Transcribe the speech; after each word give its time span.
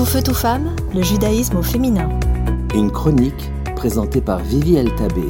Tout 0.00 0.06
feu, 0.06 0.22
tout 0.22 0.32
femme, 0.32 0.74
le 0.94 1.02
judaïsme 1.02 1.58
au 1.58 1.62
féminin. 1.62 2.08
Une 2.74 2.90
chronique 2.90 3.50
présentée 3.76 4.22
par 4.22 4.38
Vivi 4.38 4.76
El 4.76 4.94
Tabé. 4.96 5.26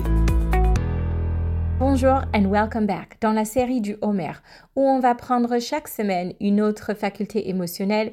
Bonjour 1.80 2.22
and 2.32 2.44
welcome 2.48 2.86
back 2.86 3.16
dans 3.20 3.32
la 3.32 3.44
série 3.44 3.80
du 3.80 3.96
Homer, 4.00 4.30
où 4.76 4.82
on 4.82 5.00
va 5.00 5.16
prendre 5.16 5.58
chaque 5.58 5.88
semaine 5.88 6.34
une 6.38 6.60
autre 6.60 6.94
faculté 6.94 7.48
émotionnelle 7.48 8.12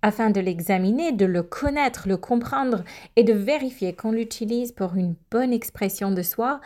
afin 0.00 0.30
de 0.30 0.40
l'examiner, 0.40 1.12
de 1.12 1.26
le 1.26 1.42
connaître, 1.42 2.08
le 2.08 2.16
comprendre 2.16 2.84
et 3.16 3.22
de 3.22 3.34
vérifier 3.34 3.94
qu'on 3.94 4.12
l'utilise 4.12 4.72
pour 4.72 4.94
une 4.94 5.14
bonne 5.30 5.52
expression 5.52 6.10
de 6.10 6.22
soi 6.22 6.62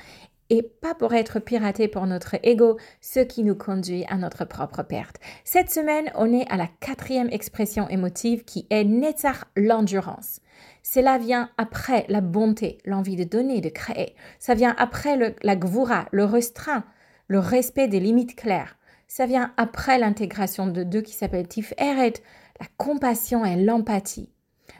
et 0.52 0.62
pas 0.62 0.94
pour 0.94 1.14
être 1.14 1.40
piraté 1.40 1.88
pour 1.88 2.06
notre 2.06 2.36
ego, 2.42 2.76
ce 3.00 3.20
qui 3.20 3.42
nous 3.42 3.54
conduit 3.54 4.04
à 4.10 4.18
notre 4.18 4.44
propre 4.44 4.82
perte. 4.82 5.16
Cette 5.44 5.70
semaine, 5.70 6.12
on 6.14 6.30
est 6.30 6.46
à 6.50 6.58
la 6.58 6.68
quatrième 6.78 7.30
expression 7.32 7.88
émotive 7.88 8.44
qui 8.44 8.66
est 8.68 8.84
Netzach, 8.84 9.44
l'endurance. 9.56 10.40
Cela 10.82 11.16
vient 11.16 11.48
après 11.56 12.04
la 12.10 12.20
bonté, 12.20 12.76
l'envie 12.84 13.16
de 13.16 13.24
donner, 13.24 13.62
de 13.62 13.70
créer. 13.70 14.14
Ça 14.38 14.52
vient 14.52 14.74
après 14.76 15.36
la 15.42 15.56
gvura, 15.56 16.04
le 16.10 16.26
restreint, 16.26 16.84
le 17.28 17.38
respect 17.38 17.88
des 17.88 18.00
limites 18.00 18.36
claires. 18.36 18.76
Ça 19.08 19.24
vient 19.24 19.54
après 19.56 19.98
l'intégration 19.98 20.66
de 20.66 20.82
deux 20.82 21.00
qui 21.00 21.14
s'appellent 21.14 21.48
Eret, 21.78 22.12
la 22.60 22.66
compassion 22.76 23.46
et 23.46 23.56
l'empathie. 23.56 24.28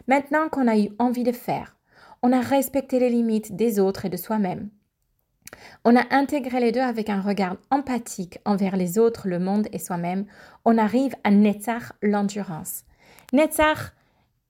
Maintenant 0.06 0.50
qu'on 0.50 0.68
a 0.68 0.76
eu 0.76 0.90
envie 0.98 1.24
de 1.24 1.32
faire, 1.32 1.78
on 2.22 2.30
a 2.30 2.42
respecté 2.42 2.98
les 2.98 3.08
limites 3.08 3.56
des 3.56 3.80
autres 3.80 4.04
et 4.04 4.10
de 4.10 4.18
soi-même. 4.18 4.68
On 5.84 5.96
a 5.96 6.04
intégré 6.10 6.60
les 6.60 6.72
deux 6.72 6.80
avec 6.80 7.08
un 7.08 7.20
regard 7.20 7.56
empathique 7.70 8.38
envers 8.44 8.76
les 8.76 8.98
autres, 8.98 9.28
le 9.28 9.38
monde 9.38 9.68
et 9.72 9.78
soi-même. 9.78 10.26
On 10.64 10.78
arrive 10.78 11.14
à 11.24 11.30
Netzach, 11.30 11.92
l'endurance. 12.02 12.84
Netzach, 13.32 13.92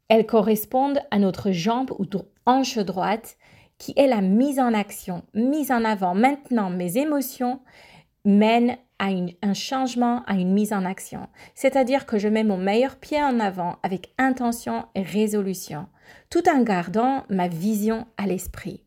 elles 0.08 0.26
correspondent 0.26 1.00
à 1.10 1.18
notre 1.18 1.52
jambe 1.52 1.90
ou 1.98 2.04
hanche 2.46 2.78
droite, 2.78 3.36
qui 3.78 3.94
est 3.96 4.06
la 4.06 4.20
mise 4.20 4.60
en 4.60 4.74
action, 4.74 5.22
mise 5.34 5.72
en 5.72 5.84
avant. 5.84 6.14
Maintenant, 6.14 6.70
mes 6.70 6.98
émotions 6.98 7.60
mènent 8.24 8.76
à 8.98 9.08
un 9.42 9.54
changement, 9.54 10.22
à 10.26 10.34
une 10.34 10.52
mise 10.52 10.72
en 10.72 10.84
action. 10.84 11.28
C'est-à-dire 11.54 12.06
que 12.06 12.18
je 12.18 12.28
mets 12.28 12.44
mon 12.44 12.56
meilleur 12.56 12.96
pied 12.96 13.20
en 13.20 13.40
avant 13.40 13.78
avec 13.82 14.12
intention 14.18 14.84
et 14.94 15.02
résolution, 15.02 15.86
tout 16.30 16.48
en 16.48 16.62
gardant 16.62 17.24
ma 17.28 17.48
vision 17.48 18.06
à 18.16 18.26
l'esprit. 18.26 18.84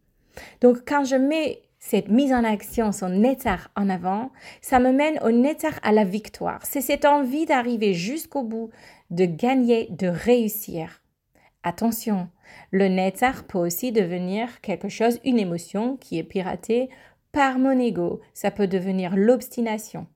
Donc, 0.61 0.87
quand 0.87 1.03
je 1.03 1.17
mets 1.17 1.61
cette 1.87 2.09
mise 2.09 2.33
en 2.33 2.43
action, 2.43 2.91
son 2.91 3.09
netzar 3.09 3.69
en 3.75 3.89
avant, 3.91 4.31
ça 4.59 4.79
me 4.79 4.91
mène 4.91 5.19
au 5.23 5.29
netzar 5.29 5.73
à 5.83 5.91
la 5.91 6.03
victoire. 6.03 6.65
C'est 6.65 6.81
cette 6.81 7.05
envie 7.05 7.45
d'arriver 7.45 7.93
jusqu'au 7.93 8.41
bout, 8.41 8.71
de 9.11 9.25
gagner, 9.25 9.87
de 9.91 10.07
réussir. 10.07 11.03
Attention, 11.61 12.27
le 12.71 12.87
netzar 12.87 13.43
peut 13.43 13.59
aussi 13.59 13.91
devenir 13.91 14.61
quelque 14.61 14.89
chose, 14.89 15.19
une 15.23 15.37
émotion 15.37 15.95
qui 15.97 16.17
est 16.17 16.23
piratée 16.23 16.89
par 17.31 17.59
mon 17.59 17.79
ego. 17.79 18.19
Ça 18.33 18.49
peut 18.49 18.67
devenir 18.67 19.15
l'obstination, 19.15 20.07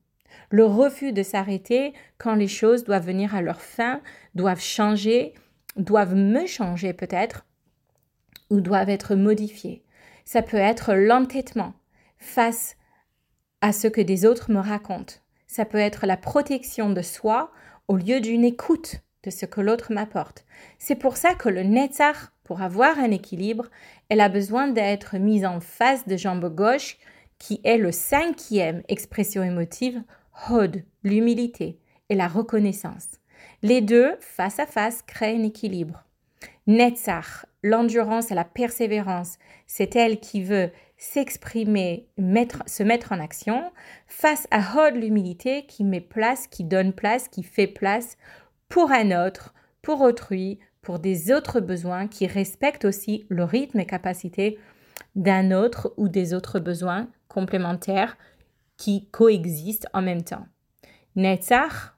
le 0.50 0.64
refus 0.64 1.12
de 1.12 1.22
s'arrêter 1.22 1.92
quand 2.18 2.34
les 2.34 2.48
choses 2.48 2.82
doivent 2.82 3.06
venir 3.06 3.36
à 3.36 3.42
leur 3.42 3.60
fin, 3.60 4.00
doivent 4.34 4.60
changer, 4.60 5.34
doivent 5.76 6.16
me 6.16 6.46
changer 6.46 6.94
peut-être, 6.94 7.46
ou 8.50 8.60
doivent 8.60 8.90
être 8.90 9.14
modifiées. 9.14 9.84
Ça 10.32 10.42
peut 10.42 10.58
être 10.58 10.94
l'entêtement 10.94 11.72
face 12.16 12.76
à 13.62 13.72
ce 13.72 13.88
que 13.88 14.00
des 14.00 14.24
autres 14.24 14.52
me 14.52 14.60
racontent. 14.60 15.14
Ça 15.48 15.64
peut 15.64 15.76
être 15.76 16.06
la 16.06 16.16
protection 16.16 16.88
de 16.88 17.02
soi 17.02 17.50
au 17.88 17.96
lieu 17.96 18.20
d'une 18.20 18.44
écoute 18.44 19.00
de 19.24 19.30
ce 19.30 19.44
que 19.44 19.60
l'autre 19.60 19.92
m'apporte. 19.92 20.44
C'est 20.78 20.94
pour 20.94 21.16
ça 21.16 21.34
que 21.34 21.48
le 21.48 21.64
netzach, 21.64 22.30
pour 22.44 22.62
avoir 22.62 23.00
un 23.00 23.10
équilibre, 23.10 23.66
elle 24.08 24.20
a 24.20 24.28
besoin 24.28 24.68
d'être 24.68 25.16
mise 25.16 25.44
en 25.44 25.58
face 25.58 26.06
de 26.06 26.16
jambe 26.16 26.54
gauche, 26.54 26.98
qui 27.40 27.60
est 27.64 27.78
le 27.78 27.90
cinquième 27.90 28.84
expression 28.86 29.42
émotive, 29.42 30.00
hod, 30.48 30.84
l'humilité 31.02 31.80
et 32.08 32.14
la 32.14 32.28
reconnaissance. 32.28 33.18
Les 33.62 33.80
deux, 33.80 34.14
face 34.20 34.60
à 34.60 34.66
face, 34.66 35.02
créent 35.02 35.34
un 35.34 35.42
équilibre. 35.42 36.04
Netzach, 36.70 37.46
l'endurance 37.64 38.30
et 38.30 38.36
la 38.36 38.44
persévérance, 38.44 39.38
c'est 39.66 39.96
elle 39.96 40.20
qui 40.20 40.44
veut 40.44 40.70
s'exprimer, 40.98 42.06
se 42.16 42.84
mettre 42.84 43.10
en 43.10 43.18
action, 43.18 43.72
face 44.06 44.46
à 44.52 44.60
Hod, 44.76 44.94
l'humilité 44.94 45.66
qui 45.66 45.82
met 45.82 46.00
place, 46.00 46.46
qui 46.46 46.62
donne 46.62 46.92
place, 46.92 47.26
qui 47.26 47.42
fait 47.42 47.66
place 47.66 48.16
pour 48.68 48.92
un 48.92 49.26
autre, 49.26 49.52
pour 49.82 50.00
autrui, 50.00 50.60
pour 50.80 51.00
des 51.00 51.32
autres 51.32 51.58
besoins, 51.58 52.06
qui 52.06 52.28
respecte 52.28 52.84
aussi 52.84 53.26
le 53.28 53.42
rythme 53.42 53.80
et 53.80 53.86
capacité 53.86 54.56
d'un 55.16 55.50
autre 55.50 55.92
ou 55.96 56.08
des 56.08 56.34
autres 56.34 56.60
besoins 56.60 57.08
complémentaires 57.26 58.16
qui 58.76 59.08
coexistent 59.10 59.88
en 59.92 60.02
même 60.02 60.22
temps. 60.22 60.46
Netzach, 61.16 61.96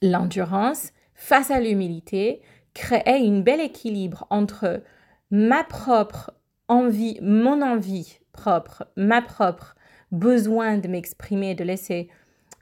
l'endurance, 0.00 0.92
face 1.12 1.50
à 1.50 1.60
l'humilité, 1.60 2.40
créer 2.74 3.26
un 3.28 3.40
bel 3.40 3.60
équilibre 3.60 4.26
entre 4.30 4.82
ma 5.30 5.64
propre 5.64 6.32
envie, 6.68 7.18
mon 7.22 7.62
envie 7.62 8.18
propre, 8.32 8.86
ma 8.96 9.22
propre 9.22 9.74
besoin 10.12 10.78
de 10.78 10.88
m'exprimer, 10.88 11.54
de 11.54 11.64
laisser 11.64 12.08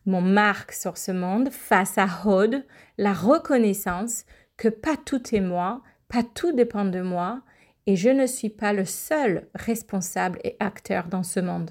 mon 0.05 0.21
marque 0.21 0.73
sur 0.73 0.97
ce 0.97 1.13
monde 1.13 1.51
face 1.51 1.99
à 1.99 2.07
Hod, 2.25 2.65
la 2.97 3.13
reconnaissance 3.13 4.25
que 4.57 4.69
pas 4.69 4.97
tout 4.97 5.35
est 5.35 5.41
moi, 5.41 5.83
pas 6.09 6.23
tout 6.23 6.53
dépend 6.53 6.85
de 6.85 7.01
moi 7.01 7.43
et 7.87 7.97
je 7.97 8.09
ne 8.09 8.27
suis 8.27 8.49
pas 8.49 8.73
le 8.73 8.85
seul 8.85 9.49
responsable 9.55 10.39
et 10.45 10.57
acteur 10.61 11.09
dans 11.09 11.23
ce 11.23 11.41
monde. 11.41 11.71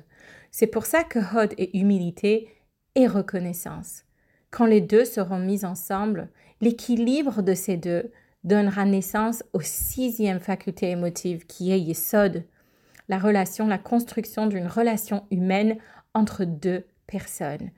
C'est 0.52 0.68
pour 0.68 0.86
ça 0.86 1.04
que 1.04 1.20
Hod 1.20 1.54
est 1.58 1.74
humilité 1.74 2.50
et 2.96 3.08
reconnaissance. 3.08 4.04
Quand 4.52 4.66
les 4.66 4.82
deux 4.82 5.04
seront 5.04 5.40
mis 5.40 5.66
ensemble, 5.66 6.30
l'équilibre 6.62 7.42
de 7.42 7.54
ces 7.54 7.76
deux 7.76 8.12
donnera 8.46 8.86
naissance 8.86 9.44
aux 9.52 9.62
sixième 9.62 10.40
faculté 10.40 10.90
émotive 10.90 11.46
qui 11.46 11.72
est 11.72 11.80
Yesod, 11.80 12.46
la 13.10 13.20
relation, 13.20 13.68
la 13.68 13.78
construction 13.78 14.48
d'une 14.48 14.68
relation 14.68 15.26
humaine 15.32 15.78
entre 16.14 16.46
deux 16.46 16.86
personnes. 17.08 17.72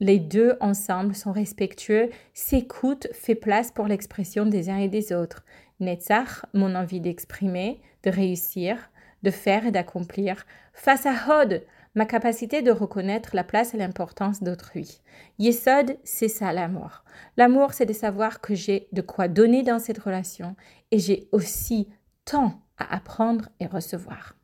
Les, 0.00 0.18
deux 0.18 0.56
ensemble 0.60 1.14
sont 1.14 1.32
respectueux, 1.32 2.10
s'écoutent, 2.34 3.08
fait 3.12 3.34
place 3.34 3.70
pour 3.70 3.86
l'expression 3.86 4.46
des 4.46 4.70
uns 4.70 4.78
et 4.78 4.88
des 4.88 5.12
autres. 5.12 5.44
Netzach, 5.80 6.44
mon 6.54 6.74
envie 6.74 7.00
d'exprimer, 7.00 7.80
de 8.02 8.10
réussir, 8.10 8.90
de 9.22 9.30
faire 9.30 9.66
et 9.66 9.70
d'accomplir. 9.70 10.46
Face 10.72 11.06
à 11.06 11.12
Hod, 11.28 11.62
ma 11.94 12.06
capacité 12.06 12.62
de 12.62 12.70
reconnaître 12.70 13.30
la 13.34 13.44
place 13.44 13.74
et 13.74 13.76
l'importance 13.76 14.42
d'autrui. 14.42 15.00
Yesod, 15.38 15.96
c'est 16.04 16.28
ça 16.28 16.52
l'amour. 16.52 17.04
L'amour, 17.36 17.72
c'est 17.72 17.86
de 17.86 17.92
savoir 17.92 18.40
que 18.40 18.54
j'ai 18.54 18.88
de 18.92 19.02
quoi 19.02 19.28
donner 19.28 19.62
dans 19.62 19.78
cette 19.78 19.98
relation 19.98 20.56
et 20.90 20.98
j'ai 20.98 21.28
aussi 21.32 21.88
tant 22.24 22.60
à 22.78 22.94
apprendre 22.94 23.48
et 23.58 23.66
recevoir. 23.66 24.36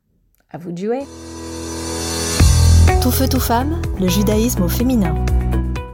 À 0.49 0.57
vous 0.57 0.71
de 0.71 0.77
jouer. 0.77 0.99
Tout 3.01 3.11
feu, 3.11 3.27
tout 3.27 3.39
femme, 3.39 3.81
le 3.99 4.07
judaïsme 4.07 4.63
au 4.63 4.69
féminin. 4.69 5.15